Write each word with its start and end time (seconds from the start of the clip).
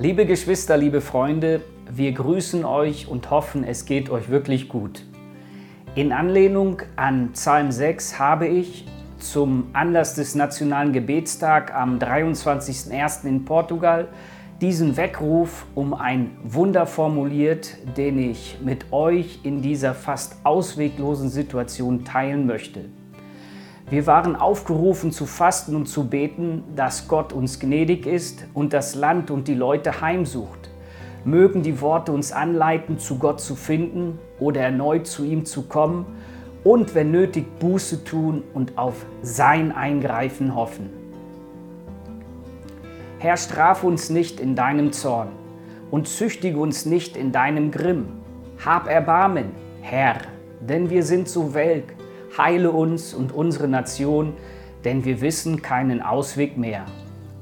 Liebe 0.00 0.26
Geschwister, 0.26 0.76
liebe 0.76 1.00
Freunde, 1.00 1.60
wir 1.90 2.12
grüßen 2.12 2.64
euch 2.64 3.08
und 3.08 3.32
hoffen, 3.32 3.64
es 3.64 3.84
geht 3.84 4.10
euch 4.10 4.28
wirklich 4.28 4.68
gut. 4.68 5.04
In 5.96 6.12
Anlehnung 6.12 6.82
an 6.94 7.32
Psalm 7.32 7.72
6 7.72 8.16
habe 8.16 8.46
ich 8.46 8.86
zum 9.18 9.70
Anlass 9.72 10.14
des 10.14 10.36
Nationalen 10.36 10.92
Gebetstag 10.92 11.74
am 11.74 11.98
23.01. 11.98 13.26
in 13.26 13.44
Portugal 13.44 14.06
diesen 14.60 14.96
Weckruf 14.96 15.66
um 15.74 15.94
ein 15.94 16.30
Wunder 16.44 16.86
formuliert, 16.86 17.76
den 17.96 18.20
ich 18.20 18.58
mit 18.62 18.92
euch 18.92 19.40
in 19.42 19.62
dieser 19.62 19.94
fast 19.94 20.36
ausweglosen 20.44 21.28
Situation 21.28 22.04
teilen 22.04 22.46
möchte. 22.46 22.84
Wir 23.90 24.06
waren 24.06 24.36
aufgerufen 24.36 25.12
zu 25.12 25.24
fasten 25.24 25.74
und 25.74 25.86
zu 25.86 26.08
beten, 26.08 26.62
dass 26.76 27.08
Gott 27.08 27.32
uns 27.32 27.58
gnädig 27.58 28.06
ist 28.06 28.44
und 28.52 28.74
das 28.74 28.94
Land 28.94 29.30
und 29.30 29.48
die 29.48 29.54
Leute 29.54 30.02
heimsucht. 30.02 30.68
Mögen 31.24 31.62
die 31.62 31.80
Worte 31.80 32.12
uns 32.12 32.30
anleiten, 32.30 32.98
zu 32.98 33.18
Gott 33.18 33.40
zu 33.40 33.54
finden 33.54 34.18
oder 34.38 34.60
erneut 34.60 35.06
zu 35.06 35.24
ihm 35.24 35.46
zu 35.46 35.62
kommen 35.62 36.04
und 36.64 36.94
wenn 36.94 37.10
nötig 37.10 37.46
Buße 37.60 38.04
tun 38.04 38.42
und 38.52 38.76
auf 38.76 39.06
sein 39.22 39.72
Eingreifen 39.72 40.54
hoffen. 40.54 40.90
Herr, 43.18 43.38
straf 43.38 43.84
uns 43.84 44.10
nicht 44.10 44.38
in 44.38 44.54
deinem 44.54 44.92
Zorn 44.92 45.28
und 45.90 46.08
züchtige 46.08 46.58
uns 46.58 46.84
nicht 46.84 47.16
in 47.16 47.32
deinem 47.32 47.70
Grimm. 47.70 48.08
Hab 48.62 48.86
Erbarmen, 48.86 49.46
Herr, 49.80 50.16
denn 50.60 50.90
wir 50.90 51.02
sind 51.02 51.26
so 51.26 51.54
welk 51.54 51.94
heile 52.38 52.70
uns 52.70 53.12
und 53.12 53.32
unsere 53.32 53.68
Nation, 53.68 54.32
denn 54.84 55.04
wir 55.04 55.20
wissen 55.20 55.60
keinen 55.60 56.00
Ausweg 56.00 56.56
mehr. 56.56 56.86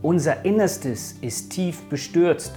Unser 0.02 0.44
Innerstes 0.44 1.16
ist 1.20 1.50
tief 1.50 1.82
bestürzt. 1.88 2.52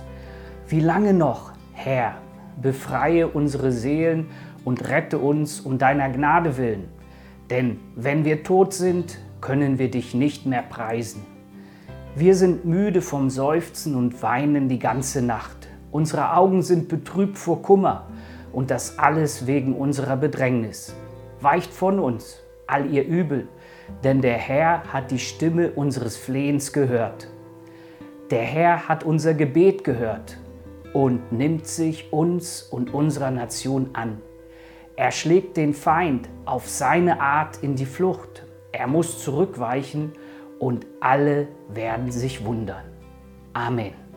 Wie 0.67 0.79
lange 0.79 1.13
noch, 1.13 1.51
Herr, 1.73 2.15
befreie 2.61 3.27
unsere 3.27 3.71
Seelen 3.71 4.27
und 4.65 4.87
rette 4.89 5.17
uns 5.17 5.59
um 5.59 5.77
deiner 5.77 6.09
Gnade 6.09 6.57
willen. 6.57 6.87
Denn 7.49 7.79
wenn 7.95 8.25
wir 8.25 8.43
tot 8.43 8.73
sind, 8.73 9.19
können 9.41 9.79
wir 9.79 9.89
dich 9.91 10.13
nicht 10.13 10.45
mehr 10.45 10.61
preisen. 10.61 11.25
Wir 12.15 12.35
sind 12.35 12.65
müde 12.65 13.01
vom 13.01 13.29
Seufzen 13.29 13.95
und 13.95 14.21
Weinen 14.21 14.67
die 14.67 14.79
ganze 14.79 15.21
Nacht. 15.21 15.67
Unsere 15.91 16.33
Augen 16.33 16.61
sind 16.61 16.87
betrübt 16.87 17.37
vor 17.37 17.61
Kummer 17.61 18.07
und 18.51 18.71
das 18.71 18.99
alles 18.99 19.47
wegen 19.47 19.73
unserer 19.75 20.17
Bedrängnis. 20.17 20.93
Weicht 21.41 21.71
von 21.71 21.99
uns 21.99 22.41
all 22.67 22.91
ihr 22.91 23.05
Übel, 23.05 23.47
denn 24.03 24.21
der 24.21 24.37
Herr 24.37 24.83
hat 24.93 25.11
die 25.11 25.19
Stimme 25.19 25.71
unseres 25.71 26.17
Flehens 26.17 26.73
gehört. 26.73 27.27
Der 28.29 28.43
Herr 28.43 28.87
hat 28.87 29.03
unser 29.03 29.33
Gebet 29.33 29.83
gehört 29.83 30.37
und 30.93 31.31
nimmt 31.31 31.65
sich 31.65 32.13
uns 32.13 32.63
und 32.63 32.93
unserer 32.93 33.31
Nation 33.31 33.89
an. 33.93 34.21
Er 34.95 35.11
schlägt 35.11 35.57
den 35.57 35.73
Feind 35.73 36.29
auf 36.45 36.67
seine 36.67 37.21
Art 37.21 37.63
in 37.63 37.75
die 37.75 37.85
Flucht. 37.85 38.45
Er 38.71 38.87
muss 38.87 39.23
zurückweichen 39.23 40.11
und 40.59 40.85
alle 40.99 41.47
werden 41.69 42.11
sich 42.11 42.45
wundern. 42.45 42.83
Amen. 43.53 44.08